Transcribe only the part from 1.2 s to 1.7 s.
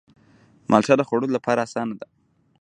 لپاره